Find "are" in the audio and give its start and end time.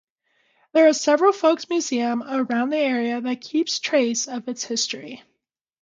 0.87-0.93